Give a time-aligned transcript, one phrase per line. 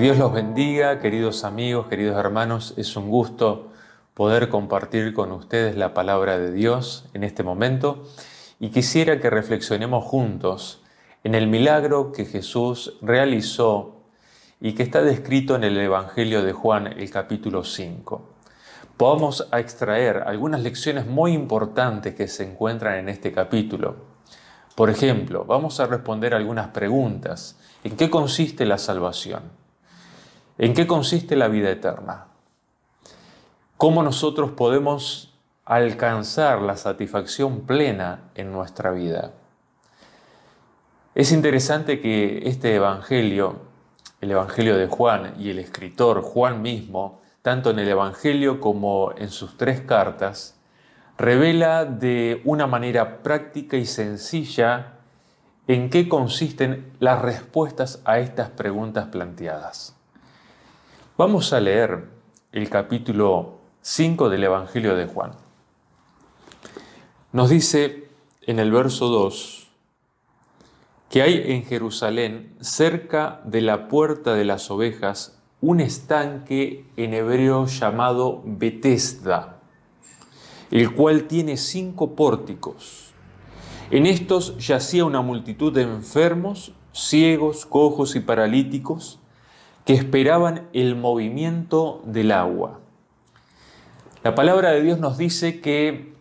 [0.00, 2.72] Dios los bendiga, queridos amigos, queridos hermanos.
[2.76, 3.72] Es un gusto
[4.14, 8.04] poder compartir con ustedes la palabra de Dios en este momento
[8.60, 10.84] y quisiera que reflexionemos juntos
[11.24, 14.02] en el milagro que Jesús realizó
[14.60, 18.22] y que está descrito en el Evangelio de Juan, el capítulo 5.
[18.96, 23.96] Podamos extraer algunas lecciones muy importantes que se encuentran en este capítulo.
[24.76, 27.58] Por ejemplo, vamos a responder algunas preguntas.
[27.82, 29.67] ¿En qué consiste la salvación?
[30.60, 32.26] ¿En qué consiste la vida eterna?
[33.76, 35.32] ¿Cómo nosotros podemos
[35.64, 39.34] alcanzar la satisfacción plena en nuestra vida?
[41.14, 43.60] Es interesante que este Evangelio,
[44.20, 49.30] el Evangelio de Juan y el escritor Juan mismo, tanto en el Evangelio como en
[49.30, 50.58] sus tres cartas,
[51.16, 54.94] revela de una manera práctica y sencilla
[55.68, 59.97] en qué consisten las respuestas a estas preguntas planteadas.
[61.18, 62.04] Vamos a leer
[62.52, 65.32] el capítulo 5 del Evangelio de Juan.
[67.32, 68.06] Nos dice
[68.42, 69.66] en el verso 2
[71.10, 77.66] que hay en Jerusalén, cerca de la puerta de las ovejas, un estanque en hebreo
[77.66, 79.58] llamado Betesda,
[80.70, 83.12] el cual tiene cinco pórticos.
[83.90, 89.18] En estos yacía una multitud de enfermos, ciegos, cojos y paralíticos,
[89.88, 92.78] que esperaban el movimiento del agua.
[94.22, 96.12] La palabra de Dios nos dice que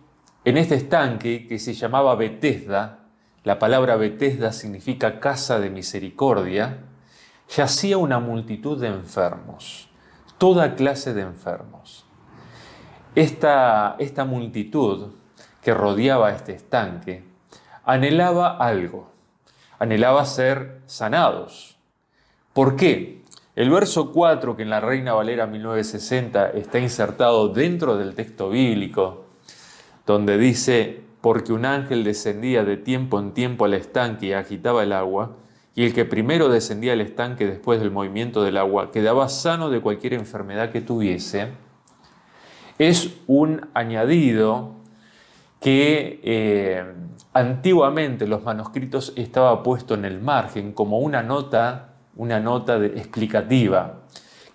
[0.45, 2.99] en este estanque que se llamaba Betesda,
[3.43, 6.85] la palabra Betesda significa casa de misericordia,
[7.57, 9.89] yacía una multitud de enfermos,
[10.37, 12.05] toda clase de enfermos.
[13.15, 15.11] Esta, esta multitud
[15.61, 17.25] que rodeaba este estanque
[17.83, 19.11] anhelaba algo,
[19.77, 21.75] anhelaba ser sanados.
[22.53, 23.16] ¿Por qué?
[23.57, 29.25] El verso 4, que en la Reina Valera 1960 está insertado dentro del texto bíblico,
[30.05, 34.93] donde dice, porque un ángel descendía de tiempo en tiempo al estanque y agitaba el
[34.93, 35.37] agua,
[35.73, 39.81] y el que primero descendía al estanque después del movimiento del agua quedaba sano de
[39.81, 41.47] cualquier enfermedad que tuviese,
[42.77, 44.75] es un añadido
[45.61, 46.93] que eh,
[47.33, 54.01] antiguamente los manuscritos estaba puesto en el margen como una nota una nota explicativa,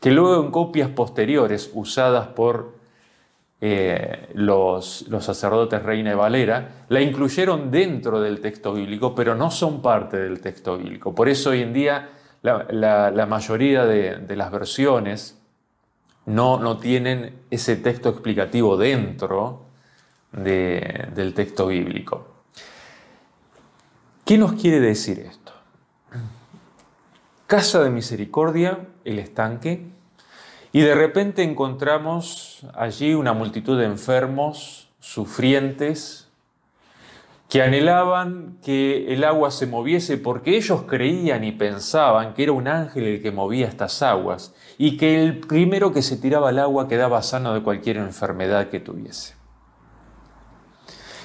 [0.00, 2.82] que luego en copias posteriores usadas por
[3.64, 9.80] eh, los, sacerdotes Reina y Valera, la incluyeron dentro del texto bíblico, pero no son
[9.80, 11.14] parte del texto bíblico.
[11.14, 12.10] Por eso hoy en día
[12.42, 15.38] la, mayoría de, las versiones
[16.26, 19.66] no, no, tienen ese texto explicativo dentro
[20.32, 22.26] del texto bíblico.
[24.24, 25.41] ¿Qué nos quiere decir esto?
[27.52, 29.84] Casa de Misericordia, el estanque,
[30.72, 36.30] y de repente encontramos allí una multitud de enfermos, sufrientes,
[37.50, 42.68] que anhelaban que el agua se moviese porque ellos creían y pensaban que era un
[42.68, 46.88] ángel el que movía estas aguas y que el primero que se tiraba al agua
[46.88, 49.34] quedaba sano de cualquier enfermedad que tuviese.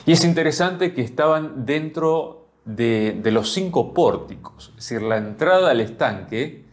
[0.06, 2.37] Y es interesante que estaban dentro
[2.68, 6.66] de, los cinco pórticos, es decir, la entrada al estanque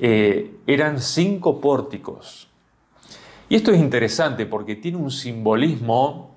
[0.00, 2.48] eh, eran cinco pórticos.
[3.48, 6.36] Y esto es interesante porque tiene un simbolismo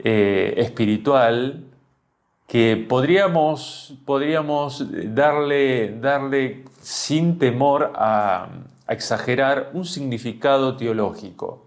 [0.00, 1.66] eh, espiritual
[2.48, 4.84] que podríamos, podríamos
[5.14, 8.48] darle, darle sin temor a
[8.88, 11.64] exagerar un significado teológico.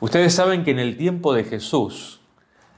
[0.00, 2.21] Ustedes saben que en el tiempo de Jesús,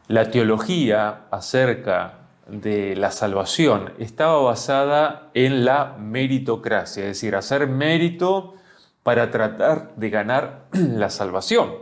[0.09, 8.55] la teología acerca de la salvación estaba basada en la meritocracia, es decir, hacer mérito
[9.03, 11.73] para tratar de ganar la salvación.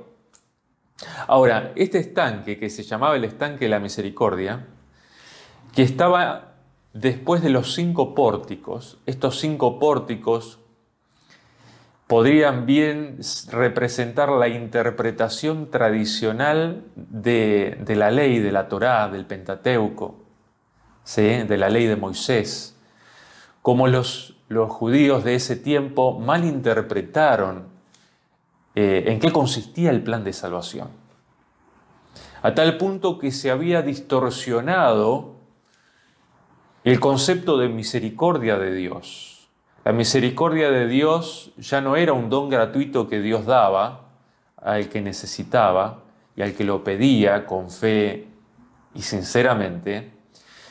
[1.26, 4.66] Ahora, este estanque que se llamaba el estanque de la misericordia,
[5.74, 6.52] que estaba
[6.92, 10.60] después de los cinco pórticos, estos cinco pórticos
[12.12, 13.20] podrían bien
[13.50, 20.16] representar la interpretación tradicional de, la ley de la Torá, del Pentateuco,
[21.16, 22.76] de la ley de Moisés,
[23.62, 24.36] como los,
[24.68, 27.68] judíos de ese tiempo malinterpretaron
[28.74, 30.90] eh, en qué consistía el plan de salvación.
[32.42, 35.36] A tal punto que se había distorsionado
[36.84, 39.31] el concepto de misericordia de Dios
[39.84, 44.08] la misericordia de Dios ya no era un don gratuito que Dios daba
[44.56, 46.02] al que necesitaba
[46.36, 48.28] y al que lo pedía con fe
[48.94, 50.12] y sinceramente,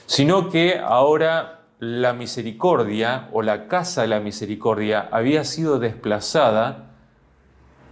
[0.05, 6.91] sino que ahora la misericordia o la casa de la misericordia había sido desplazada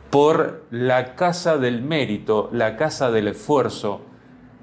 [0.09, 4.01] por la casa del mérito, la casa del esfuerzo,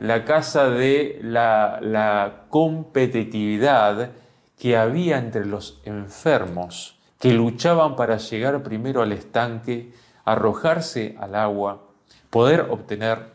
[0.00, 4.10] la casa de la, competitividad
[4.58, 9.92] que había entre los enfermos, que luchaban para llegar primero al estanque,
[10.24, 11.82] arrojarse al agua,
[12.30, 13.32] poder obtener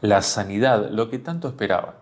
[0.00, 1.94] la sanidad, lo que tanto esperaban.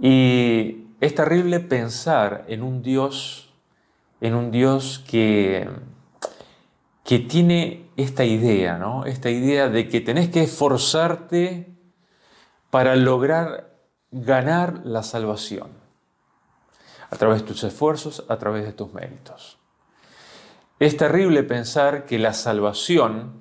[0.00, 3.52] Y es terrible pensar en un Dios,
[4.20, 5.68] en un Dios que,
[7.04, 9.06] que tiene esta idea, ¿no?
[9.06, 11.74] Esta idea de que tenés que esforzarte
[12.70, 13.76] para lograr
[14.10, 15.77] ganar la salvación.
[17.10, 19.58] A través de tus esfuerzos, a través de tus méritos.
[20.78, 23.32] Es terrible pensar que la salvación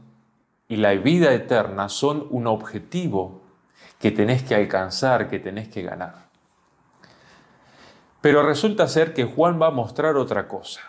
[0.68, 3.42] y la vida eterna son un objetivo
[4.00, 6.28] que tenés que alcanzar, que tenés que ganar.
[8.22, 10.82] Pero resulta ser que Juan va a mostrar otra cosa.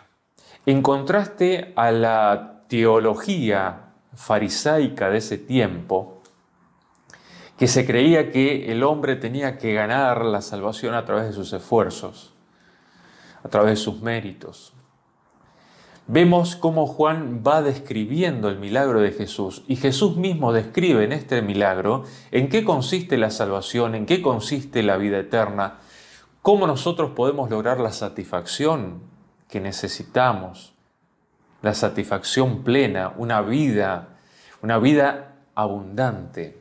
[0.67, 6.23] En contraste a la teología farisaica de ese tiempo,
[7.57, 11.53] que se creía que el hombre tenía que ganar la salvación a través de sus
[11.53, 12.35] esfuerzos,
[13.43, 14.73] a través de sus méritos,
[16.07, 21.43] vemos cómo Juan va describiendo el milagro de Jesús y Jesús mismo describe en este
[21.43, 25.79] milagro en qué consiste la salvación, en qué consiste la vida eterna,
[26.43, 29.03] cómo nosotros podemos lograr la satisfacción
[29.49, 30.75] que necesitamos,
[31.63, 34.17] la satisfacción plena, una vida,
[34.63, 36.58] una vida abundante.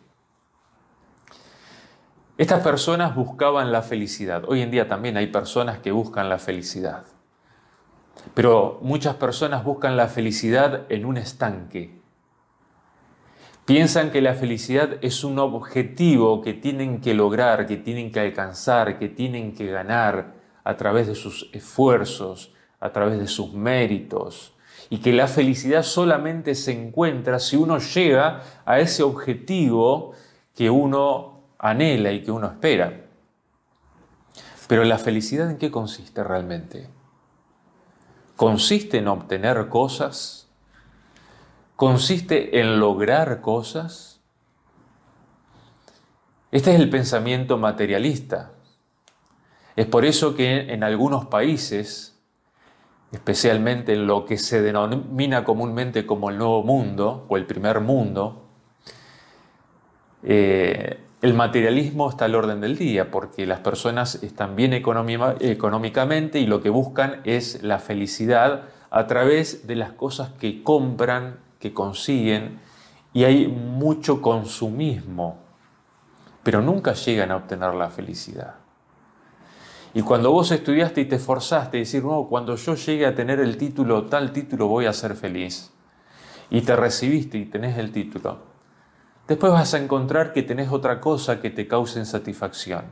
[2.37, 4.43] Estas personas buscaban la felicidad.
[4.47, 7.03] Hoy en día también hay personas que buscan la felicidad.
[8.35, 11.99] Pero muchas personas buscan la felicidad en un estanque.
[13.65, 18.99] Piensan que la felicidad es un objetivo que tienen que lograr, que tienen que alcanzar,
[18.99, 24.53] que tienen que ganar a través de sus esfuerzos, a través de sus méritos.
[24.91, 30.13] Y que la felicidad solamente se encuentra si uno llega a ese objetivo
[30.55, 33.05] que uno anhela y que uno espera.
[34.67, 36.89] Pero la felicidad en qué consiste realmente?
[38.37, 40.47] consiste en obtener cosas,
[41.75, 44.21] consiste en lograr cosas.
[46.51, 48.53] Este es el pensamiento materialista.
[49.75, 52.17] Es por eso que en algunos países,
[53.11, 58.45] especialmente en lo que se denomina comúnmente como el nuevo mundo o el primer mundo,
[60.23, 66.47] eh, el materialismo está al orden del día porque las personas están bien económicamente y
[66.47, 72.61] lo que buscan es la felicidad a través de las cosas que compran, que consiguen
[73.13, 75.39] y hay mucho consumismo,
[76.43, 78.55] pero nunca llegan a obtener la felicidad.
[79.93, 83.57] Y cuando vos estudiaste y te esforzaste, decir, no, cuando yo llegue a tener el
[83.57, 85.73] título, tal título, voy a ser feliz.
[86.49, 88.46] Y te recibiste y tenés el título
[89.27, 92.85] después vas a encontrar que tenés otra cosa que te cause insatisfacción.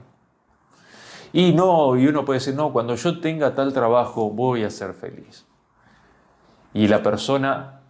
[1.33, 4.93] Y no, y uno puede decir, no, cuando yo tenga tal trabajo voy a ser
[4.93, 5.45] feliz.
[6.73, 7.81] Y la persona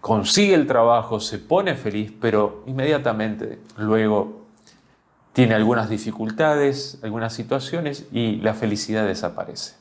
[0.00, 4.44] consigue el trabajo, se pone feliz, pero inmediatamente luego
[5.32, 9.76] tiene algunas dificultades, algunas situaciones y la felicidad desaparece.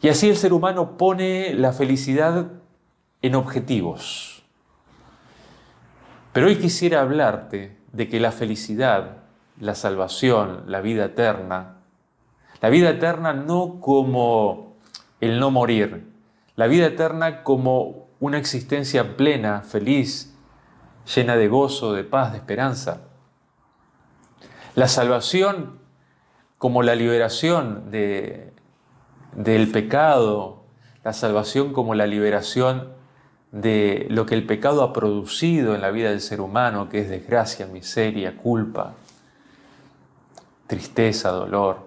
[0.00, 2.48] Y así el ser humano pone la felicidad
[3.22, 4.31] en objetivos
[6.32, 9.18] pero hoy quisiera hablarte de que la felicidad,
[9.60, 11.76] la salvación, la vida eterna,
[12.60, 14.76] la vida eterna no como
[15.20, 16.10] el no morir,
[16.56, 20.34] la vida eterna como una existencia plena, feliz,
[21.14, 23.02] llena de gozo, de paz, de esperanza.
[24.74, 25.80] La salvación
[26.56, 28.52] como la liberación de,
[29.34, 30.64] del pecado,
[31.04, 32.92] la salvación como la liberación
[33.52, 37.10] de lo que el pecado ha producido en la vida del ser humano, que es
[37.10, 38.94] desgracia, miseria, culpa,
[40.66, 41.86] tristeza, dolor,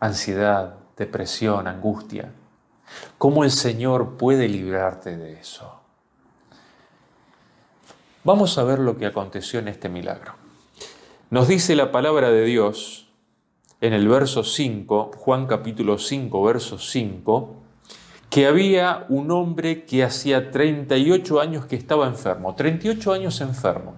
[0.00, 2.30] ansiedad, depresión, angustia.
[3.16, 5.80] ¿Cómo el Señor puede librarte de eso?
[8.24, 10.34] Vamos a ver lo que aconteció en este milagro.
[11.30, 13.08] Nos dice la palabra de Dios
[13.80, 17.67] en el verso 5, Juan capítulo 5, verso 5,
[18.30, 23.94] que había un hombre que hacía 38 años que estaba enfermo, 38 años enfermo.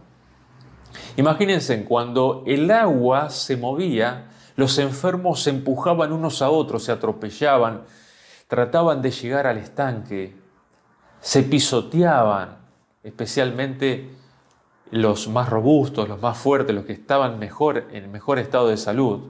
[1.17, 7.83] Imagínense, cuando el agua se movía, los enfermos se empujaban unos a otros, se atropellaban,
[8.47, 10.37] trataban de llegar al estanque,
[11.21, 12.59] se pisoteaban,
[13.03, 14.11] especialmente
[14.91, 19.21] los más robustos, los más fuertes, los que estaban mejor, en mejor estado de salud,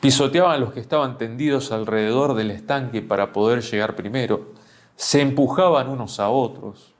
[0.00, 4.52] pisoteaban a los que estaban tendidos alrededor del estanque para poder llegar primero,
[4.96, 6.94] se empujaban unos a otros,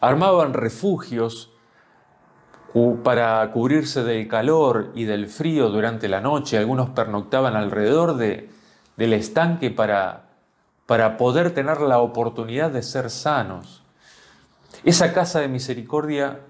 [0.00, 1.50] armaban refugios
[3.02, 8.50] para cubrirse del calor y del frío durante la noche, algunos pernoctaban alrededor de,
[8.96, 10.26] del estanque para,
[10.84, 13.82] para poder tener la oportunidad de ser sanos.
[14.84, 16.40] Esa casa de misericordia,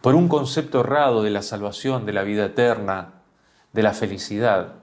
[0.00, 3.23] por un concepto errado de la salvación, de la vida eterna,
[3.74, 4.74] de la felicidad,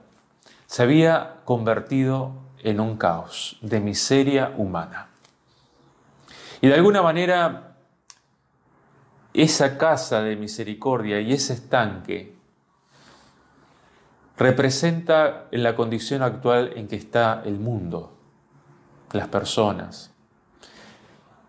[0.66, 5.08] se había convertido en un caos de miseria humana.
[6.60, 7.74] Y de alguna manera,
[9.34, 12.36] esa casa de misericordia y ese estanque
[14.36, 18.12] representa en la condición actual en que está el mundo,
[19.12, 20.12] las personas,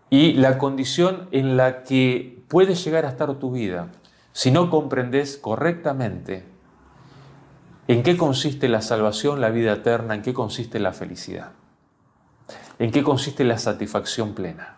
[0.08, 3.88] y la condición en la que puede llegar a estar tu vida
[4.32, 6.53] si no comprendes correctamente
[7.86, 11.52] en qué consiste la salvación, la vida eterna, en qué consiste la felicidad,
[12.78, 14.76] en qué consiste la satisfacción plena.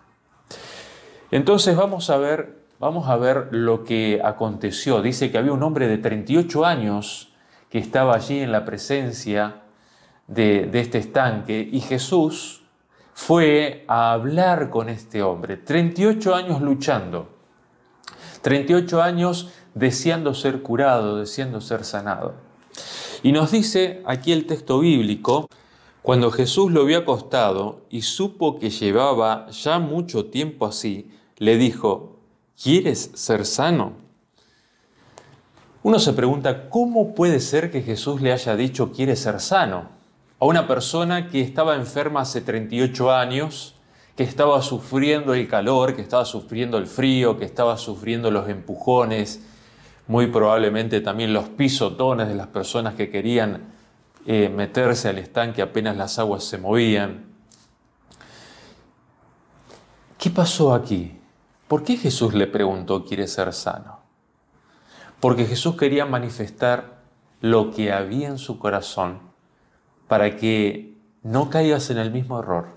[1.30, 5.02] Entonces vamos a ver, vamos a ver lo que aconteció.
[5.02, 7.32] Dice que había un hombre de 38 años
[7.70, 9.62] que estaba allí en la presencia
[10.26, 12.64] de, de este estanque y Jesús
[13.12, 15.56] fue a hablar con este hombre.
[15.56, 17.30] 38 años luchando,
[18.42, 22.45] 38 años deseando ser curado, deseando ser sanado.
[23.22, 25.48] Y nos dice aquí el texto bíblico,
[26.02, 32.20] cuando Jesús lo vio acostado y supo que llevaba ya mucho tiempo así, le dijo,
[32.62, 33.94] ¿quieres ser sano?
[35.82, 39.88] Uno se pregunta, ¿cómo puede ser que Jesús le haya dicho, ¿quieres ser sano?
[40.38, 43.74] A una persona que estaba enferma hace 38 años,
[44.16, 49.42] que estaba sufriendo el calor, que estaba sufriendo el frío, que estaba sufriendo los empujones,
[50.06, 53.74] muy probablemente también los pisotones de las personas que querían
[54.26, 57.26] eh, meterse al estanque apenas las aguas se movían.
[60.18, 61.18] ¿Qué pasó aquí?
[61.68, 64.00] ¿Por qué Jesús le preguntó, ¿quiere ser sano?
[65.20, 67.00] Porque Jesús quería manifestar
[67.40, 69.20] lo que había en su corazón
[70.08, 72.68] para que no caigas en el mismo error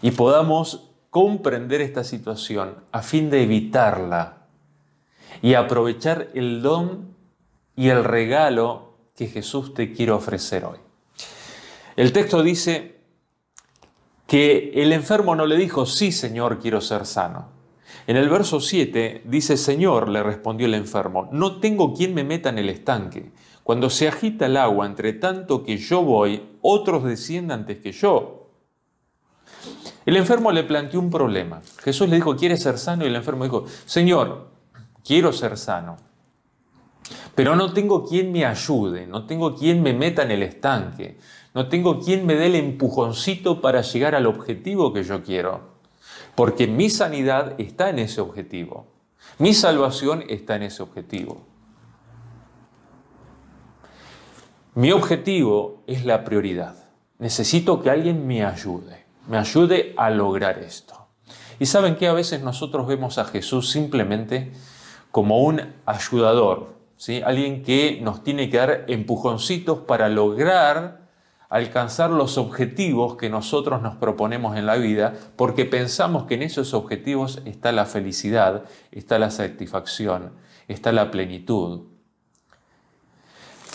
[0.00, 4.41] y podamos comprender esta situación a fin de evitarla
[5.42, 7.16] y aprovechar el don
[7.76, 10.78] y el regalo que Jesús te quiere ofrecer hoy.
[11.96, 13.00] El texto dice
[14.26, 17.50] que el enfermo no le dijo, sí Señor, quiero ser sano.
[18.06, 22.48] En el verso 7 dice, Señor, le respondió el enfermo, no tengo quien me meta
[22.48, 23.30] en el estanque.
[23.62, 28.50] Cuando se agita el agua, entre tanto que yo voy, otros descienden antes que yo.
[30.04, 31.62] El enfermo le planteó un problema.
[31.78, 33.04] Jesús le dijo, ¿quieres ser sano?
[33.04, 34.51] Y el enfermo dijo, Señor,
[35.04, 35.96] quiero ser sano,
[37.34, 41.18] pero no tengo quien me ayude, no tengo quien me meta en el estanque,
[41.54, 45.72] no tengo quien me dé el empujoncito para llegar al objetivo que yo quiero.
[46.34, 48.86] Porque mi sanidad está en ese objetivo.
[49.38, 51.46] Mi salvación está en ese objetivo.
[54.74, 56.76] Mi objetivo es la prioridad.
[57.18, 61.06] Necesito que alguien me ayude, me ayude a lograr esto.
[61.58, 64.52] Y saben que a veces nosotros vemos a Jesús simplemente
[65.12, 67.22] como un ayudador, ¿sí?
[67.24, 71.02] alguien que nos tiene que dar empujoncitos para lograr
[71.52, 76.72] alcanzar los objetivos que nosotros nos proponemos en la vida, porque pensamos que en esos
[76.72, 80.32] objetivos está la felicidad, está la satisfacción,
[80.66, 81.82] está la plenitud.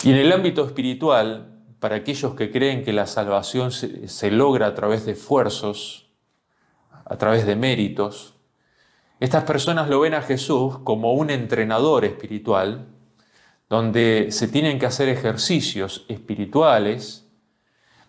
[0.02, 4.74] Y en el ámbito espiritual, para aquellos que creen que la salvación se, logra a
[4.74, 6.10] través de esfuerzos,
[7.04, 8.34] a través de méritos,
[9.20, 12.86] estas personas lo ven a Jesús como un entrenador espiritual,
[13.68, 17.28] donde se tienen que hacer ejercicios espirituales,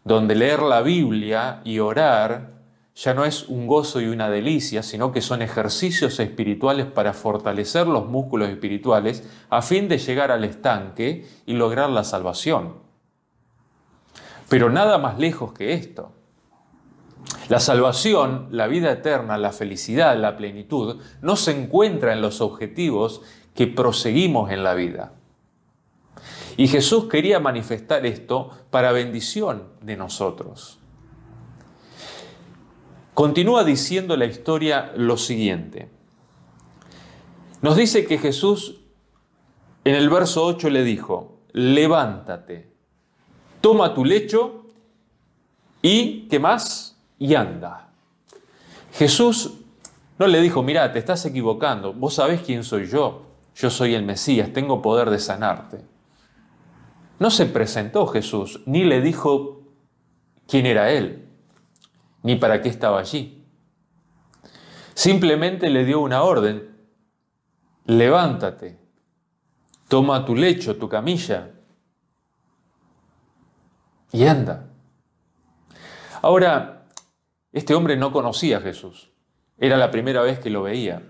[0.04, 2.60] donde leer la Biblia y orar
[2.96, 7.88] ya no es un gozo y una delicia, sino que son ejercicios espirituales para fortalecer
[7.88, 12.76] los músculos espirituales a fin de llegar al estanque y lograr la salvación.
[14.50, 16.12] Pero nada más lejos que esto.
[17.50, 23.22] La salvación, la vida eterna, la felicidad, la plenitud, no se encuentra en los objetivos
[23.56, 25.14] que proseguimos en la vida.
[26.58, 30.80] Y Jesús quería manifestar esto para bendición de nosotros.
[33.14, 35.90] Continúa diciendo la historia lo siguiente.
[37.62, 38.80] Nos dice que Jesús
[39.84, 42.72] en el verso 8 le dijo, levántate,
[43.60, 44.66] toma tu lecho
[45.82, 46.89] y, ¿qué más?
[47.20, 47.90] Y anda.
[48.94, 49.60] Jesús
[50.18, 54.04] No le dijo, mira, te estás equivocando, vos sabés quién soy yo, yo soy el
[54.04, 55.86] Mesías, tengo poder de sanarte.
[57.20, 59.62] No se presentó Jesús, ni le dijo
[60.46, 61.30] quién era él,
[62.22, 63.46] ni para qué estaba allí.
[64.94, 66.76] Simplemente le dio una orden,
[67.86, 68.78] levántate,
[69.88, 71.52] toma tu lecho, tu camilla
[74.12, 74.68] y anda.
[76.22, 76.79] Ahora,
[77.52, 79.10] este hombre no conocía a Jesús.
[79.58, 81.04] Era la primera vez que lo veía.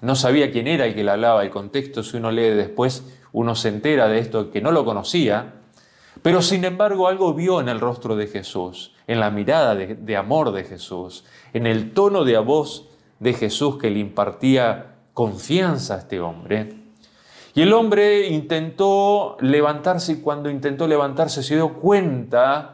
[0.00, 1.42] No sabía quién era el que le hablaba.
[1.42, 5.54] El contexto, si uno lee después, uno se entera de esto, que no lo conocía.
[6.22, 10.52] Pero sin embargo algo vio en el rostro de Jesús, en la mirada de, amor
[10.52, 12.88] de Jesús, en el tono de voz
[13.20, 16.74] de Jesús que le impartía confianza a este hombre.
[17.54, 22.73] Y el hombre intentó levantarse y cuando intentó levantarse se dio cuenta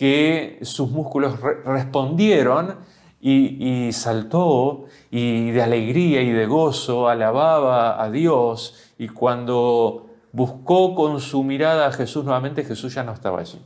[0.00, 2.76] que sus músculos respondieron
[3.20, 11.20] y, saltó y de alegría y de gozo alababa a Dios y cuando buscó con
[11.20, 13.60] su mirada a Jesús nuevamente, Jesús ya no estaba allí.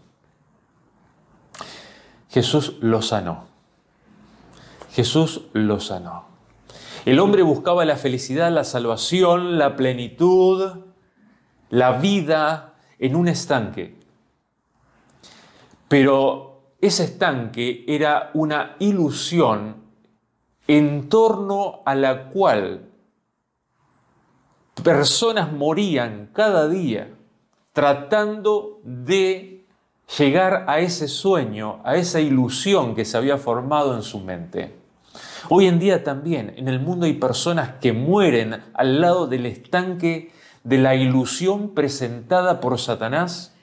[2.30, 3.44] Jesús lo sanó.
[4.90, 6.24] Jesús lo sanó.
[7.04, 10.80] El hombre buscaba la felicidad, la salvación, la plenitud,
[11.70, 14.02] la vida en un estanque.
[15.94, 19.76] Pero ese estanque era una ilusión
[20.66, 22.88] en torno a la cual
[24.82, 27.14] personas morían cada día
[27.72, 29.66] tratando de
[30.18, 34.74] llegar a ese sueño, a esa ilusión que se había formado en su mente.
[35.48, 40.32] Hoy en día también en el mundo hay personas que mueren al lado del estanque
[40.64, 43.53] de la ilusión presentada por Satanás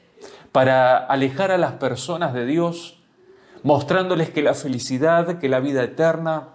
[0.52, 3.00] para alejar a las personas de Dios,
[3.64, 6.50] mostrándoles que la felicidad, que la vida eterna,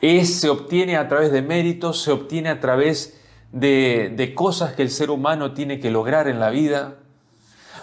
[0.00, 3.20] es, se obtiene a través de méritos, se obtiene a través
[3.52, 6.96] de, de cosas que el ser humano tiene que lograr en la vida.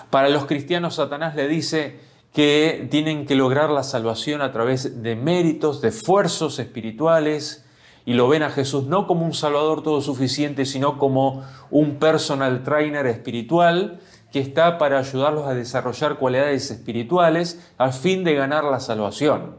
[0.09, 1.99] Para los cristianos Satanás le dice
[2.33, 7.65] que tienen que lograr la salvación a través de méritos, de esfuerzos espirituales,
[8.05, 12.63] y lo ven a Jesús no como un Salvador todo suficiente, sino como un personal
[12.63, 13.99] trainer espiritual
[14.31, 19.57] que está para ayudarlos a desarrollar cualidades espirituales a fin de ganar la salvación.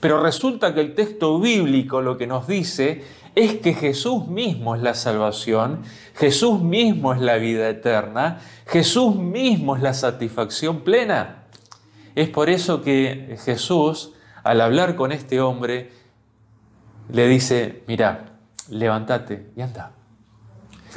[0.00, 4.82] Pero resulta que el texto bíblico lo que nos dice es que Jesús mismo es
[4.82, 5.82] la salvación,
[6.14, 11.44] Jesús mismo es la vida eterna, Jesús mismo es la satisfacción plena.
[12.14, 14.12] Es por eso que Jesús,
[14.44, 15.90] al hablar con este hombre,
[17.10, 18.36] le dice, mira,
[18.68, 19.92] levántate y anda.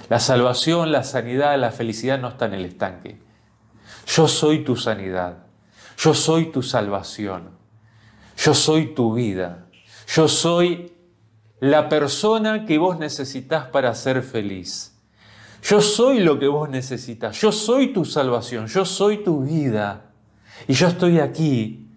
[0.10, 3.20] La salvación, la sanidad, la felicidad no está en el estanque.
[4.08, 5.40] Yo soy tu sanidad.
[5.98, 7.50] Yo soy tu salvación.
[8.38, 9.66] Yo soy tu vida.
[10.08, 10.94] Yo soy
[11.60, 14.94] la persona que vos necesitas para ser feliz.
[15.64, 17.40] Yo soy lo que vos necesitas.
[17.42, 18.68] Yo soy tu salvación.
[18.68, 20.12] Yo soy tu vida.
[20.68, 21.88] Y yo estoy aquí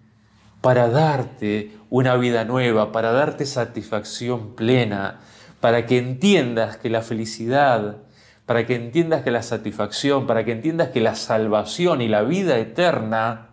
[0.61, 5.19] para darte una vida nueva, para darte satisfacción plena,
[5.61, 7.97] para que entiendas que la felicidad,
[8.45, 12.57] para que entiendas que la satisfacción, para que entiendas que la salvación y la vida
[12.57, 13.51] eterna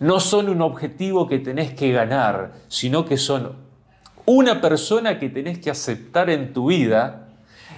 [0.00, 3.52] no son un objetivo que tenés que ganar, sino que son
[4.24, 7.28] una persona que tenés que aceptar en tu vida,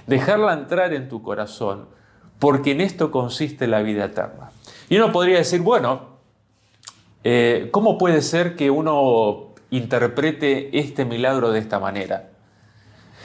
[0.06, 1.88] dejarla entrar en tu corazón,
[2.38, 4.52] porque en esto consiste la vida eterna.
[4.88, 6.12] Y uno podría decir, bueno,
[7.24, 12.31] eh, ¿cómo puede ser que uno interprete este milagro de esta manera?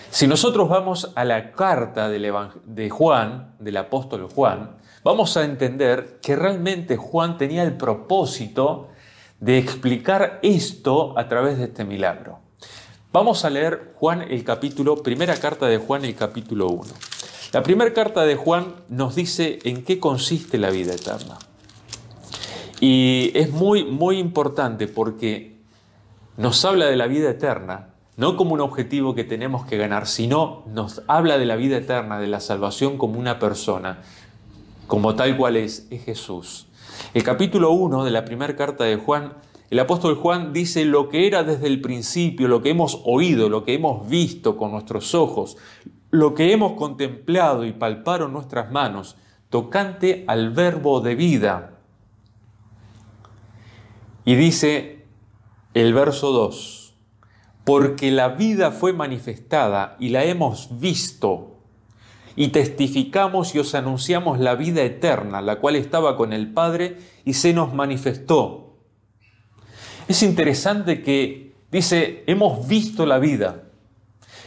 [0.09, 6.35] Si nosotros vamos a la carta de Juan, del apóstol Juan, vamos a entender que
[6.35, 8.89] realmente Juan tenía el propósito
[9.39, 12.39] de explicar esto a través de este milagro.
[13.11, 16.83] Vamos a leer Juan el capítulo, primera carta de Juan el capítulo 1.
[17.53, 21.37] La primera carta de Juan nos dice en qué consiste la vida eterna.
[22.79, 25.57] Y es muy, muy importante porque
[26.37, 30.63] nos habla de la vida eterna no como un objetivo que tenemos que ganar, sino
[30.67, 34.01] nos habla de la vida eterna, de la salvación como una persona,
[34.87, 36.67] como tal cual es, es Jesús.
[37.13, 39.33] El capítulo 1 de la primera carta de Juan,
[39.69, 43.63] el apóstol Juan dice lo que era desde el principio, lo que hemos oído, lo
[43.63, 45.57] que hemos visto con nuestros ojos,
[46.09, 49.15] lo que hemos contemplado y palparon nuestras manos,
[49.51, 51.73] tocante al verbo de vida.
[54.25, 55.05] Y dice
[55.75, 56.86] el verso 2,
[57.67, 61.57] porque la vida fue manifestada y la hemos visto,
[62.37, 67.33] y testificamos y os anunciamos la vida eterna, la cual estaba con el Padre y
[67.33, 68.77] se nos manifestó.
[70.07, 73.63] Es interesante que dice, hemos visto la vida.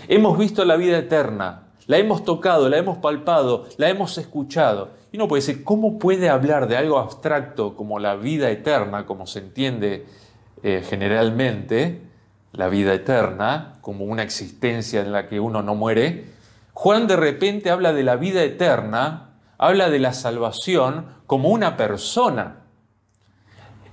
[0.08, 4.92] Hemos visto la vida eterna, la hemos tocado, la hemos palpado, la hemos escuchado.
[5.12, 9.26] Y uno puede decir, ¿cómo puede hablar de algo abstracto como la vida eterna, como
[9.26, 10.06] se entiende
[10.62, 12.08] eh, generalmente,
[12.52, 16.26] la vida eterna, como una existencia en la que uno no muere?
[16.72, 22.60] Juan de repente habla de la vida eterna, habla de la salvación como una persona.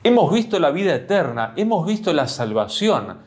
[0.03, 3.17] Hemos visto la vida eterna, hemos visto la salvación,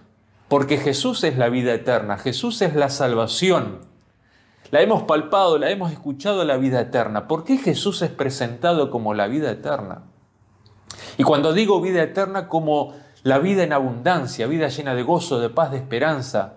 [0.48, 3.80] porque Jesús es la vida eterna, Jesús es la salvación.
[4.70, 7.26] La hemos palpado, la hemos escuchado la vida eterna.
[7.26, 10.04] ¿Por qué Jesús es presentado como la vida eterna?
[11.18, 15.50] Y cuando digo vida eterna, como la vida en abundancia, vida llena de gozo, de
[15.50, 16.54] paz, de esperanza,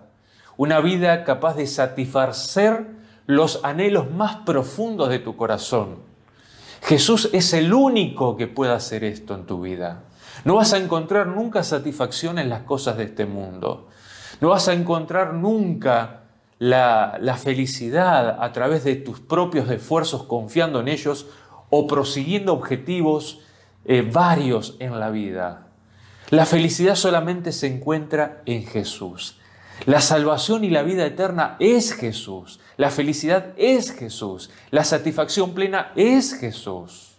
[0.56, 2.86] una vida capaz de satisfacer
[3.26, 5.96] los anhelos más profundos de tu corazón.
[6.82, 10.02] Jesús es el único que puede hacer esto en tu vida.
[10.44, 13.88] No vas a encontrar nunca satisfacción en las cosas de este mundo.
[14.40, 16.24] No vas a encontrar nunca
[16.58, 21.26] la, felicidad a través de tus propios esfuerzos confiando en ellos
[21.70, 23.40] o prosiguiendo objetivos
[23.86, 25.63] eh, varios en la vida.
[26.30, 29.38] La felicidad solamente se encuentra en Jesús.
[29.86, 32.60] La salvación y la vida eterna es Jesús.
[32.76, 34.50] La felicidad es Jesús.
[34.70, 37.18] La satisfacción plena es Jesús.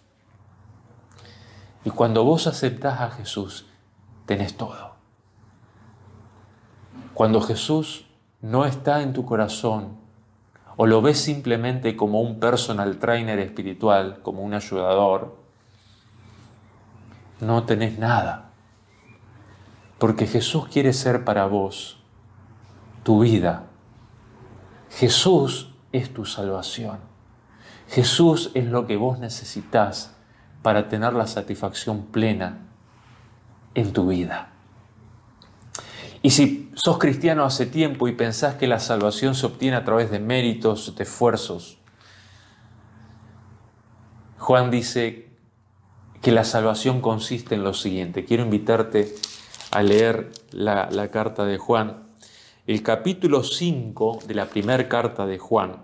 [1.84, 3.66] Y cuando vos aceptás a Jesús,
[4.26, 4.96] tenés todo.
[7.14, 8.06] Cuando Jesús
[8.42, 9.96] no está en tu corazón
[10.76, 15.36] o lo ves simplemente como un personal trainer espiritual, como un ayudador,
[17.40, 18.45] no tenés nada.
[19.98, 21.98] Porque Jesús quiere ser para vos
[23.02, 23.66] tu vida.
[24.90, 26.98] Jesús es tu salvación.
[27.88, 30.14] Jesús es lo que vos necesitas
[30.62, 32.66] para tener la satisfacción plena
[33.74, 34.52] en tu vida.
[36.22, 40.10] Y si sos cristiano hace tiempo y pensás que la salvación se obtiene a través
[40.10, 41.78] de méritos, de esfuerzos,
[44.38, 45.28] Juan dice
[46.22, 48.24] que la salvación consiste en lo siguiente.
[48.24, 49.14] Quiero invitarte
[49.76, 52.08] a leer la, carta de Juan,
[52.66, 55.82] el capítulo 5 de la primera carta de Juan.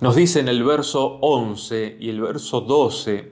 [0.00, 3.30] Nos dice en el verso 11 y el verso 12,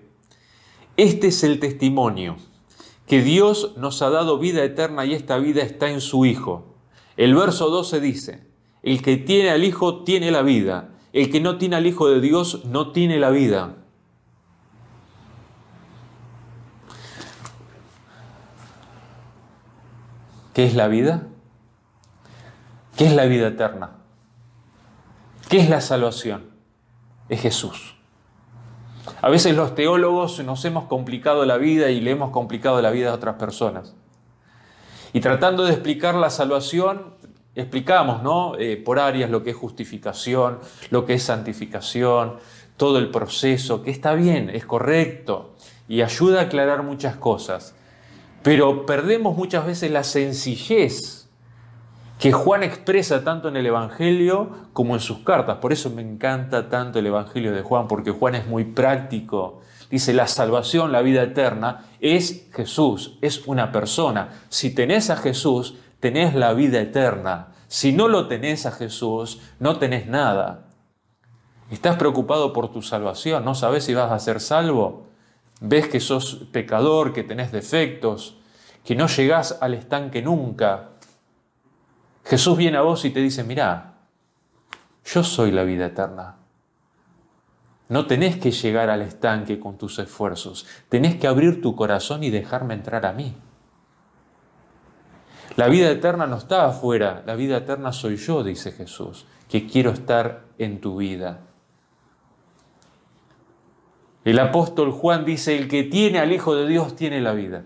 [0.96, 2.37] este es el testimonio
[3.09, 6.77] que Dios nos ha dado vida eterna y esta vida está en su Hijo.
[7.16, 8.46] El verso 12 dice,
[8.85, 12.20] el que tiene al Hijo tiene la vida, el que no tiene al Hijo de
[12.20, 13.82] Dios no tiene la vida.
[20.53, 21.29] ¿Qué es la vida?
[22.97, 23.93] ¿Qué es la vida eterna?
[25.49, 26.51] ¿Qué es la salvación?
[27.29, 27.97] Es Jesús.
[29.21, 33.11] A veces los teólogos nos hemos complicado la vida y le hemos complicado la vida
[33.11, 33.95] a otras personas.
[35.12, 37.15] Y tratando de explicar la salvación,
[37.55, 38.57] explicamos ¿no?
[38.59, 40.59] Eh, por áreas lo que es justificación,
[40.91, 42.37] lo que es santificación,
[42.77, 45.55] todo el proceso, que está bien, es correcto
[45.88, 47.75] y ayuda a aclarar muchas cosas.
[48.42, 51.28] Pero perdemos muchas veces la sencillez
[52.18, 55.59] que Juan expresa tanto en el Evangelio como en sus cartas.
[55.59, 59.61] Por eso me encanta tanto el Evangelio de Juan, porque Juan es muy práctico.
[59.90, 64.44] Dice, la salvación, la vida eterna, es Jesús, es una persona.
[64.48, 67.48] Si tenés a Jesús, tenés la vida eterna.
[67.66, 70.68] Si no lo tenés a Jesús, no tenés nada.
[71.70, 73.44] ¿Estás preocupado por tu salvación?
[73.44, 75.07] ¿No sabes si vas a ser salvo?
[75.64, 78.37] ¿Ves que sos pecador, que tenés defectos,
[78.85, 80.88] que no llegás al estanque nunca?
[82.25, 83.94] Jesús viene a vos y te dice, mirá,
[85.05, 86.35] yo soy la vida eterna.
[87.88, 92.31] No tenés que llegar al estanque con tus esfuerzos, tenés que abrir tu corazón y
[92.31, 93.37] dejarme entrar a mí.
[95.55, 99.92] La vida eterna no está afuera, la vida eterna soy yo, dice Jesús, que quiero
[99.92, 101.52] estar en tu vida.
[104.25, 107.65] El apóstol Juan dice, el que tiene al Hijo de Dios tiene la vida.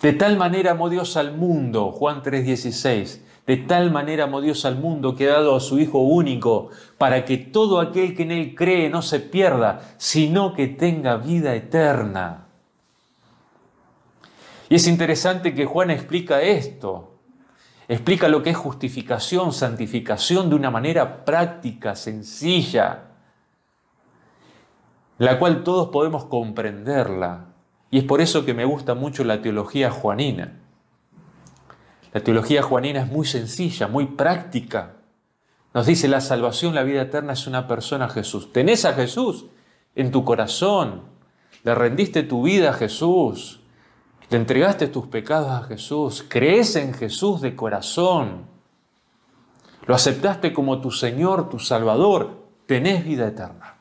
[0.00, 4.76] De tal manera amó Dios al mundo, Juan 3:16, de tal manera amó Dios al
[4.76, 8.54] mundo que ha dado a su Hijo único, para que todo aquel que en Él
[8.54, 12.46] cree no se pierda, sino que tenga vida eterna.
[14.68, 17.14] Y es interesante que Juan explica esto,
[17.88, 23.07] explica lo que es justificación, santificación de una manera práctica, sencilla,
[25.18, 27.46] la cual todos podemos comprenderla.
[27.90, 30.60] Y es por eso que me gusta mucho la teología juanina.
[32.12, 34.96] La teología juanina es muy sencilla, muy práctica.
[35.74, 38.52] Nos dice la salvación, la vida eterna es una persona Jesús.
[38.52, 39.46] Tenés a Jesús
[39.94, 41.02] en tu corazón.
[41.64, 43.60] Le rendiste tu vida a Jesús.
[44.30, 48.44] le entregaste tus pecados a Jesús, crees en Jesús de corazón,
[49.86, 53.77] lo aceptaste como tu Señor, tu Salvador, tenés vida eterna.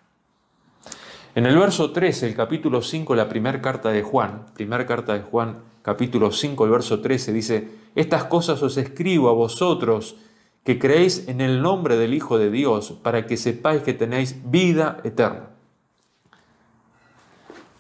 [1.38, 5.20] En el verso 13, el capítulo 5, la primera carta de Juan, primera carta de
[5.20, 10.16] Juan, capítulo 5, el verso 13, dice, estas cosas os escribo a vosotros
[10.64, 14.98] que creéis en el nombre del Hijo de Dios, para que sepáis que tenéis vida
[15.04, 15.50] eterna.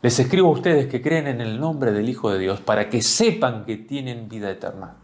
[0.04, 3.02] Les escribo a ustedes que creen en el nombre del Hijo de Dios para que
[3.02, 4.98] sepan que tienen vida eterna.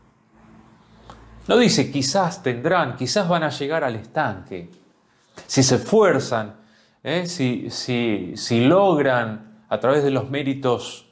[1.47, 4.69] No dice quizás tendrán, quizás van a llegar al estanque.
[5.47, 6.61] Si se esfuerzan,
[7.03, 7.27] ¿eh?
[7.27, 11.09] si, si, logran a través de los méritos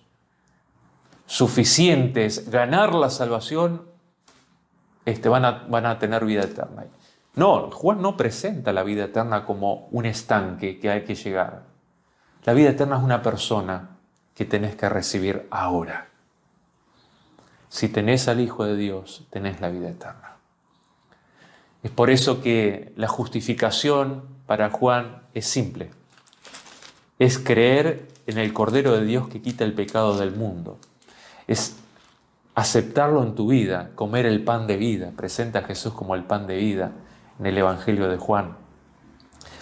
[1.25, 3.84] suficientes ganar la salvación,
[5.06, 6.86] este, van, a, van a tener vida eterna.
[7.36, 11.63] No, Juan no presenta la vida eterna como un estanque que hay que llegar.
[12.43, 13.97] La vida eterna es una persona
[14.36, 16.08] que tenés que recibir ahora.
[17.69, 20.36] Si tenés al Hijo de Dios, tenés la vida eterna.
[21.84, 25.92] Es por eso que la justificación para Juan es simple.
[27.20, 30.78] Es creer en el Cordero de Dios que quita el pecado del mundo.
[31.48, 31.78] Es
[32.54, 35.14] aceptarlo en tu vida, comer el pan de vida.
[35.16, 36.92] Presenta a Jesús como el pan de vida
[37.40, 38.58] en el Evangelio de Juan.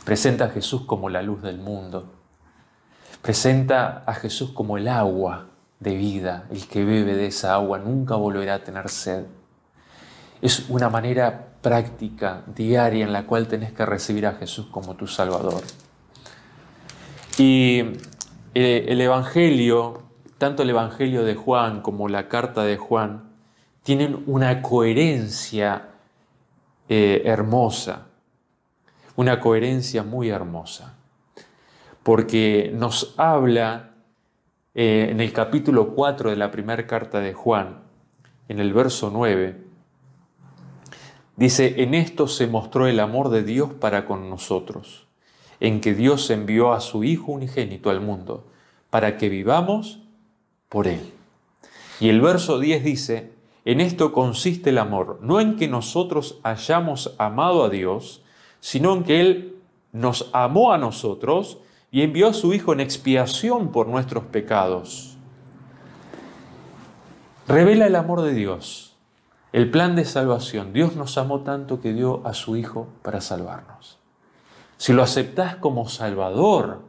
[0.05, 2.11] Presenta a Jesús como la luz del mundo.
[3.21, 5.49] Presenta a Jesús como el agua
[5.79, 6.47] de vida.
[6.49, 9.25] El que bebe de esa agua nunca volverá a tener sed.
[10.41, 15.07] Es una manera práctica, diaria, en la cual tenés que recibir a Jesús como tu
[15.07, 15.63] Salvador.
[17.37, 17.83] Y
[18.53, 20.03] eh, el Evangelio,
[20.37, 23.29] tanto el Evangelio de Juan como la carta de Juan,
[23.83, 25.89] tienen una coherencia
[26.87, 28.07] eh, hermosa,
[29.15, 30.95] una coherencia muy hermosa
[32.09, 33.91] porque nos habla
[34.73, 37.81] eh, en el capítulo 4 de la primera carta de Juan,
[38.47, 39.61] en el verso 9,
[41.39, 45.07] dice, en esto se mostró el amor de Dios para con nosotros,
[45.61, 48.45] en que Dios envió a su Hijo unigénito al mundo,
[48.89, 50.01] para que vivamos
[50.67, 51.13] por Él.
[52.01, 53.31] Y el verso 10 dice,
[53.63, 58.21] en esto consiste el amor, no en que nosotros hayamos amado a Dios,
[58.59, 59.55] sino en que Él
[59.93, 65.17] nos amó a nosotros y envió a su Hijo en expiación por nuestros pecados.
[67.47, 68.88] Revela el amor de Dios,
[69.51, 70.73] el plan de salvación.
[70.73, 73.97] Dios nos amó tanto que dio a su Hijo para salvarnos.
[74.77, 76.81] Si lo aceptás como Salvador,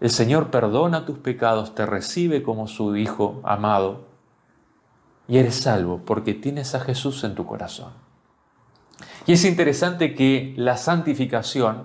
[0.00, 4.04] el Señor perdona tus pecados, te recibe como su Hijo amado
[5.28, 7.92] y eres salvo porque tienes a Jesús en tu corazón.
[9.26, 11.84] Y es interesante que la santificación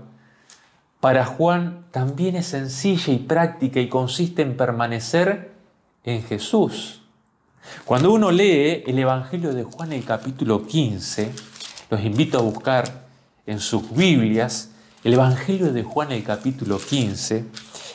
[1.00, 5.54] para Juan también es sencilla y práctica y consiste en permanecer
[6.04, 7.07] en Jesús.
[7.86, 11.32] Cuando uno lee el Evangelio de Juan, el capítulo 15,
[11.89, 13.08] los invito a buscar
[13.45, 14.71] en sus Biblias
[15.03, 17.45] el Evangelio de Juan, el capítulo 15,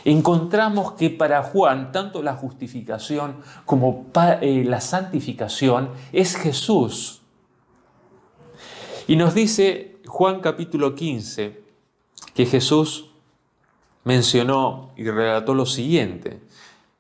[0.05, 4.07] encontramos que para Juan tanto la justificación como
[4.41, 7.21] eh, la santificación es Jesús.
[9.07, 11.61] Y nos dice Juan capítulo 15,
[12.35, 13.11] que Jesús
[14.05, 16.41] mencionó y relató lo siguiente.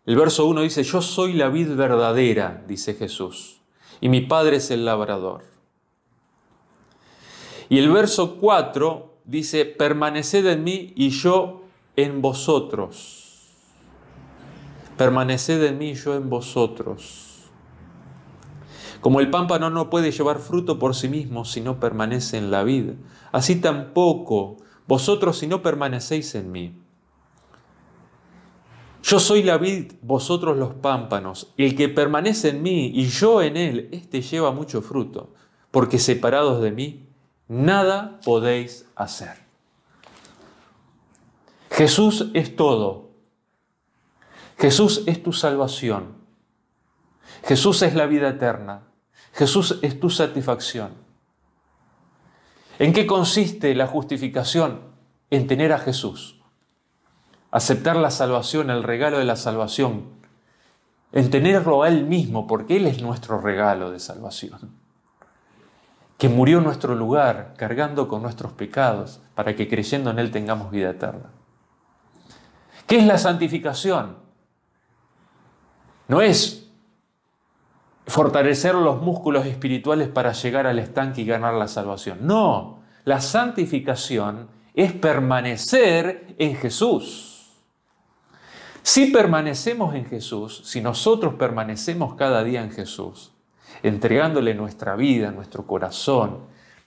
[0.04, 3.60] El verso 1 dice, yo soy la vid verdadera, dice Jesús,
[4.00, 5.44] y mi Padre es el labrador.
[7.68, 11.62] Y el verso 4 dice, permaneced en mí y yo
[11.94, 13.48] en vosotros.
[14.96, 17.50] Permaneced en mí y yo en vosotros.
[19.00, 22.64] Como el pámpano no puede llevar fruto por sí mismo si no permanece en la
[22.64, 22.90] vid,
[23.30, 26.81] así tampoco vosotros si no permanecéis en mí.
[29.02, 31.52] Yo soy la vid, vosotros los pámpanos.
[31.56, 35.34] El que permanece en mí y yo en él, éste lleva mucho fruto,
[35.70, 37.06] porque separados de mí,
[37.48, 39.42] nada podéis hacer.
[41.70, 43.10] Jesús es todo.
[44.58, 46.14] Jesús es tu salvación.
[47.44, 48.84] Jesús es la vida eterna.
[49.32, 50.92] Jesús es tu satisfacción.
[52.78, 54.80] ¿En qué consiste la justificación?
[55.30, 56.41] En tener a Jesús,
[57.52, 60.04] aceptar la salvación, el regalo de la salvación,
[61.12, 64.72] en tenerlo a Él mismo, porque Él es nuestro regalo de salvación,
[66.18, 70.70] que murió en nuestro lugar, cargando con nuestros pecados, para que creyendo en Él tengamos
[70.70, 71.30] vida eterna.
[72.86, 74.16] ¿Qué es la santificación?
[76.08, 76.70] No es
[78.06, 82.26] fortalecer los músculos espirituales para llegar al estanque y ganar la salvación.
[82.26, 87.31] No, la santificación es permanecer en Jesús.
[88.82, 93.32] Si permanecemos en Jesús, si nosotros permanecemos cada día en Jesús,
[93.82, 96.38] entregándole nuestra vida, nuestro corazón,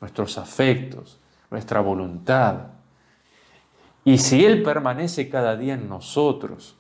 [0.02, 2.68] nuestros afectos, nuestra voluntad,
[4.04, 6.76] y si Él permanece cada día en nosotros,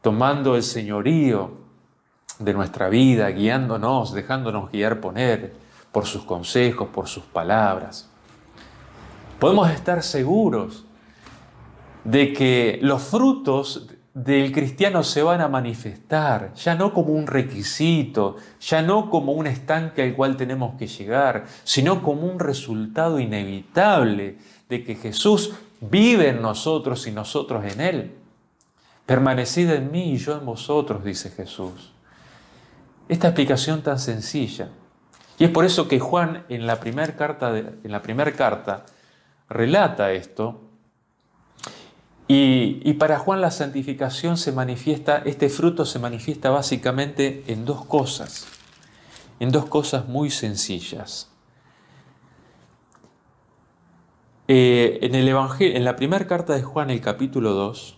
[0.00, 1.52] tomando el señorío
[2.38, 5.52] de nuestra vida, guiándonos, dejándonos guiar por Él,
[5.92, 8.08] por sus consejos, por sus palabras,
[9.38, 10.84] podemos estar seguros
[12.04, 18.36] de que los frutos del cristiano se van a manifestar, ya no como un requisito,
[18.60, 24.38] ya no como un estanque al cual tenemos que llegar, sino como un resultado inevitable
[24.68, 28.14] de que Jesús vive en nosotros y nosotros en Él.
[29.04, 31.92] Permanecid en mí y yo en vosotros, dice Jesús.
[33.08, 34.68] Esta explicación tan sencilla.
[35.38, 38.86] Y es por eso que Juan en la primera carta, en la primera carta
[39.48, 40.63] relata esto
[42.26, 48.46] y, para Juan la santificación se manifiesta, este fruto se manifiesta básicamente en dos cosas,
[49.40, 51.30] en dos cosas muy sencillas.
[54.48, 57.96] Eh, en, el Evangelio, en la primera carta de Juan, el capítulo 2,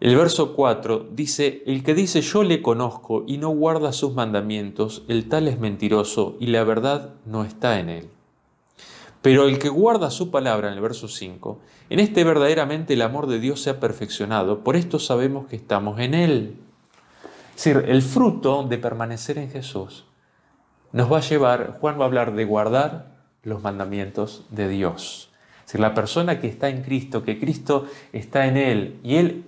[0.00, 5.04] el verso 4 dice, el que dice yo le conozco y no guarda sus mandamientos,
[5.06, 8.08] el tal es mentiroso y la verdad no está en él.
[9.22, 11.60] Pero el que guarda su palabra, en el verso 5,
[11.92, 16.00] en este verdaderamente el amor de Dios se ha perfeccionado, por esto sabemos que estamos
[16.00, 16.56] en Él.
[17.54, 20.06] Es decir, el fruto de permanecer en Jesús
[20.92, 25.28] nos va a llevar, Juan va a hablar de guardar los mandamientos de Dios.
[25.60, 29.44] Es decir, la persona que está en Cristo, que Cristo está en Él y Él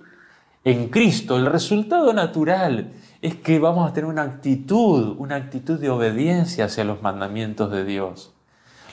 [0.65, 2.91] en Cristo, el resultado natural
[3.23, 7.85] es que vamos a tener una actitud, una actitud de obediencia hacia los mandamientos de
[7.85, 8.34] Dios.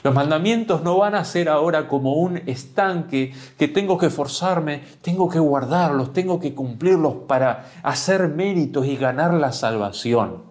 [0.03, 5.29] Los mandamientos no van a ser ahora como un estanque que tengo que forzarme, tengo
[5.29, 10.43] que guardarlos, tengo que cumplirlos para hacer méritos y ganar la salvación.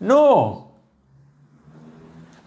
[0.00, 0.68] No.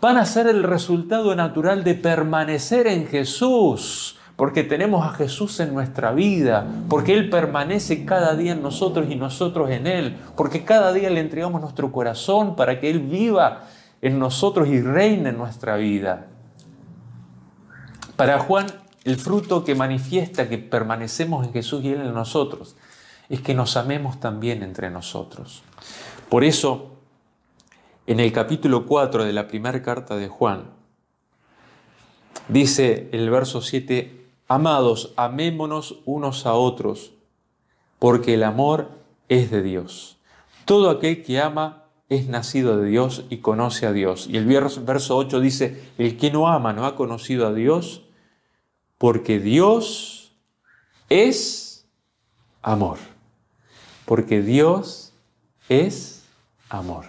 [0.02, 5.74] Van a ser el resultado natural de permanecer en Jesús, porque tenemos a Jesús en
[5.74, 10.94] nuestra vida, porque Él permanece cada día en nosotros y nosotros en Él, porque cada
[10.94, 13.64] día le entregamos nuestro corazón para que Él viva
[14.02, 16.28] en nosotros y reina en nuestra vida.
[18.16, 18.68] Para Juan,
[19.04, 22.76] el fruto que manifiesta que permanecemos en Jesús y Él en nosotros
[23.30, 25.64] es que nos amemos también entre nosotros.
[26.30, 26.98] Por eso,
[28.06, 30.72] en el capítulo 4 de la primera carta de Juan,
[32.48, 37.12] dice el verso 7, Amados, amémonos unos a otros,
[38.00, 38.92] porque el amor
[39.28, 40.18] es de Dios.
[40.66, 44.28] Todo aquel que ama es nacido de Dios y conoce a Dios.
[44.30, 48.04] Y el verso 8 dice, el que no ama no ha conocido a Dios
[48.98, 50.34] porque Dios
[51.10, 51.86] es
[52.62, 52.98] amor.
[54.06, 55.14] Porque Dios
[55.68, 56.26] es
[56.70, 57.06] amor.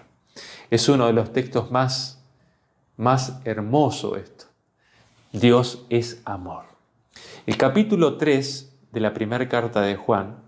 [0.70, 2.20] Es uno de los textos más,
[2.96, 4.44] más hermosos esto.
[5.32, 6.64] Dios es amor.
[7.46, 10.47] El capítulo 3 de la primera carta de Juan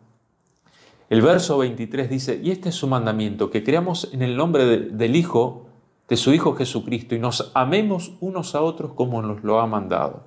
[1.11, 5.17] el verso 23 dice, y este es su mandamiento, que creamos en el nombre del
[5.17, 5.67] Hijo,
[6.09, 10.23] de su Hijo Jesucristo, y nos amemos unos a otros como nos lo ha mandado.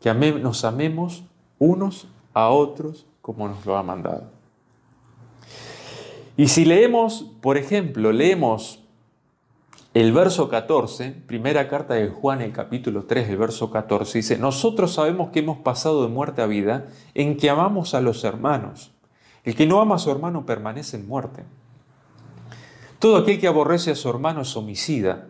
[0.00, 1.24] Que nos amemos
[1.58, 4.30] unos a otros como nos lo ha mandado.
[6.38, 8.80] Y si leemos, por ejemplo, leemos
[9.96, 14.92] el verso 14, primera carta de Juan, el capítulo 3, el verso 14, dice, nosotros
[14.92, 18.92] sabemos que hemos pasado de muerte a vida en que amamos a los hermanos.
[19.42, 21.44] El que no ama a su hermano permanece en muerte.
[22.98, 25.28] Todo aquel que aborrece a su hermano es homicida.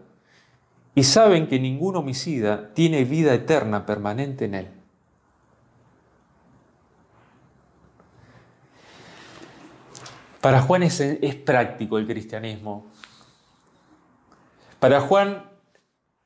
[0.96, 4.68] Y saben que ningún homicida tiene vida eterna permanente en él.
[10.40, 12.90] Para Juan es, es práctico el cristianismo.
[14.87, 15.42] Para Juan,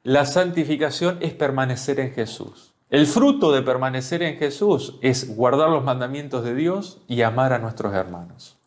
[0.03, 2.75] la santificación es permanecer en Jesús.
[2.91, 7.59] El fruto de permanecer en Jesús es guardar los mandamientos de Dios y amar a
[7.59, 8.59] nuestros hermanos.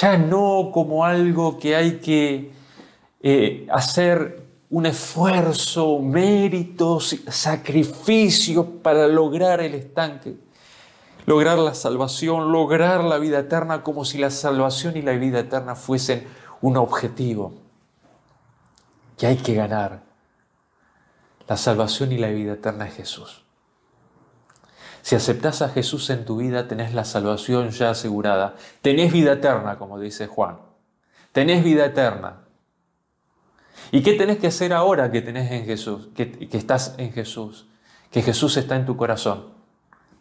[0.00, 2.52] Ya no como algo que hay que
[3.20, 10.36] eh, hacer un esfuerzo, méritos, sacrificio para lograr el estanque,
[11.26, 15.74] lograr la salvación, lograr la vida eterna, como si la salvación y la vida eterna
[15.74, 16.28] fuesen
[16.60, 17.69] un objetivo
[19.20, 20.00] que hay que ganar.
[21.46, 23.44] La salvación y la vida eterna es Jesús.
[25.02, 28.54] Si aceptas a Jesús en tu vida, tenés la salvación ya asegurada.
[28.80, 30.60] Tenés vida eterna, como dice Juan.
[31.32, 32.44] Tenés vida eterna.
[33.92, 37.68] ¿Y qué tenés que hacer ahora que tenés en Jesús, que, que estás en Jesús?
[38.10, 39.52] Que Jesús está en tu corazón.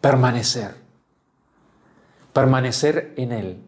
[0.02, 0.76] permanecer.
[2.34, 3.64] Permanecer en Él.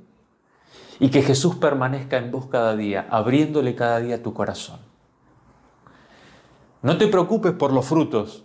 [1.00, 4.91] Y que Jesús permanezca en vos cada día, abriéndole cada día tu corazón.
[6.82, 8.44] No te preocupes por los frutos.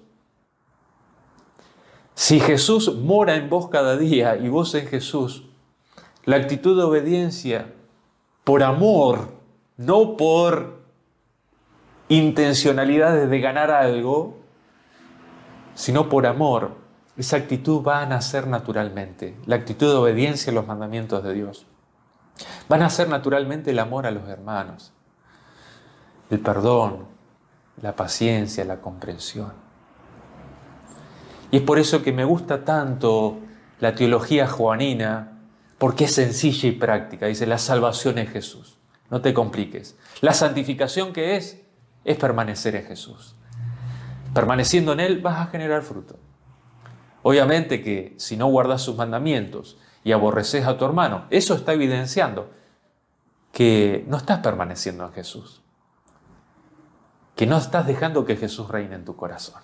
[2.15, 5.45] Si Jesús mora en vos cada día y vos en Jesús,
[6.25, 7.73] la actitud de obediencia
[8.45, 9.35] por amor,
[9.77, 10.81] no por
[12.09, 14.39] intencionalidades de ganar algo,
[15.75, 16.73] sino por amor,
[17.17, 21.67] esa actitud va a nacer naturalmente, la actitud de obediencia a los mandamientos de Dios.
[22.71, 24.93] Va a nacer naturalmente el amor a los hermanos,
[26.31, 27.16] el perdón,
[27.83, 29.53] la paciencia, la comprensión.
[31.51, 33.39] Y es por eso que me gusta tanto
[33.81, 35.39] la teología juanina,
[35.79, 37.27] porque es sencilla y práctica.
[37.27, 38.79] Dice, la salvación es Jesús.
[39.11, 39.97] No te compliques.
[40.21, 41.63] La santificación que es,
[42.05, 43.37] es permanecer en Jesús.
[44.35, 46.19] Permaneciendo en Él vas a generar fruto.
[47.23, 52.51] Obviamente que si no guardas sus mandamientos y aborreces a tu hermano, eso está evidenciando
[53.53, 55.63] que no estás permaneciendo en Jesús
[57.37, 59.63] que no estás dejando que Jesús reine en tu corazón.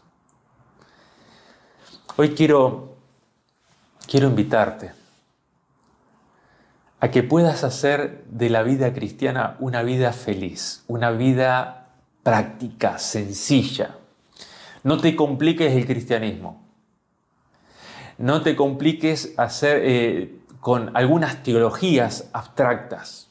[2.16, 2.96] Hoy quiero,
[4.06, 4.92] quiero invitarte
[7.00, 11.88] a que puedas hacer de la vida cristiana una vida feliz, una vida
[12.22, 13.96] práctica, sencilla.
[14.84, 16.62] No te compliques el cristianismo.
[18.18, 23.30] No te compliques hacer eh, con algunas teologías abstractas.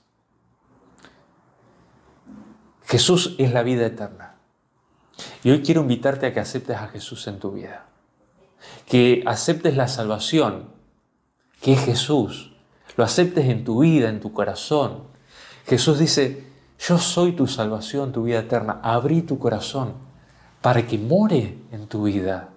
[2.86, 4.31] Jesús es la vida eterna.
[5.44, 7.86] Y hoy quiero invitarte a que aceptes a Jesús en tu vida.
[8.86, 10.70] Que aceptes la salvación,
[11.62, 12.54] que es Jesús.
[12.98, 15.04] Lo aceptes en tu vida, en tu corazón.
[15.66, 16.48] Jesús dice,
[16.80, 18.80] yo soy tu salvación, tu vida eterna.
[18.84, 19.94] Abrí tu corazón
[20.62, 22.50] para que more en tu vida.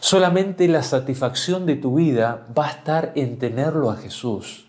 [0.00, 4.66] Solamente la satisfacción de tu vida va a estar en tenerlo a Jesús,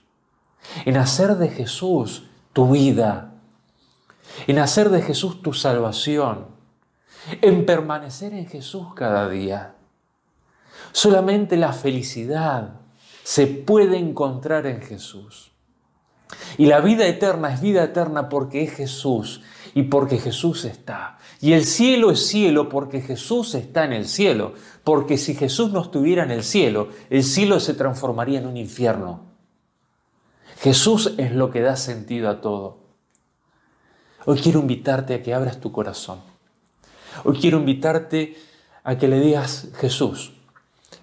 [0.86, 3.34] en hacer de Jesús tu vida,
[4.47, 6.55] en hacer de Jesús tu salvación
[7.42, 9.76] en permanecer en Jesús cada día.
[10.92, 12.80] Solamente la felicidad
[13.24, 15.52] se puede encontrar en Jesús.
[16.58, 19.42] Y la vida eterna es vida eterna porque es Jesús
[19.74, 21.18] y porque Jesús está.
[21.42, 24.54] Y el cielo es cielo porque Jesús está en el cielo.
[24.84, 29.22] Porque si Jesús no estuviera en el cielo, el cielo se transformaría en un infierno.
[30.60, 32.80] Jesús es lo que da sentido a todo.
[34.26, 36.35] Hoy quiero invitarte a que abras tu corazón
[37.24, 38.36] Hoy quiero invitarte
[38.84, 40.34] a que le digas, Jesús,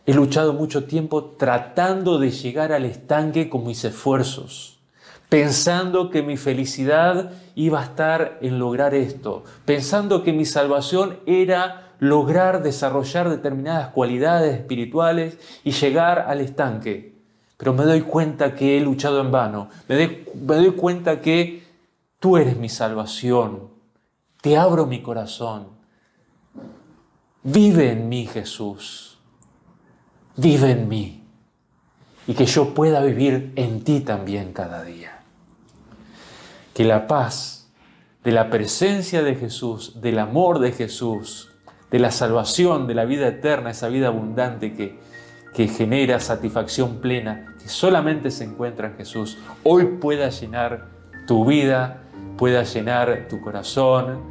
[0.07, 4.79] he luchado mucho tiempo tratando de llegar al estanque con mis esfuerzos,
[5.29, 11.93] pensando que mi felicidad iba a estar en lograr esto, pensando que mi salvación era
[11.99, 17.13] lograr desarrollar determinadas cualidades espirituales y llegar al estanque.
[17.57, 21.63] Pero me doy cuenta que he luchado en vano, me doy, me doy cuenta que
[22.19, 23.69] tú eres mi salvación,
[24.41, 25.69] te abro mi corazón,
[27.43, 29.19] Vive en mí, Jesús.
[30.37, 31.25] Vive en mí.
[32.27, 35.23] Y que yo pueda vivir en ti también cada día.
[36.73, 37.71] Que la paz
[38.23, 41.51] de la presencia de Jesús, del amor de Jesús,
[41.91, 44.99] de la salvación, de la vida eterna, esa vida abundante que,
[45.53, 50.89] que genera satisfacción plena, que solamente se encuentra en Jesús, hoy pueda llenar
[51.27, 52.05] tu vida,
[52.39, 54.23] pueda llenar tu corazón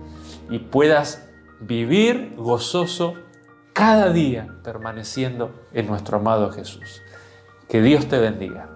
[0.49, 1.29] y puedas
[1.61, 3.15] vivir gozoso
[3.73, 7.01] cada día permaneciendo en nuestro amado Jesús.
[7.69, 8.70] Que Dios te bendiga.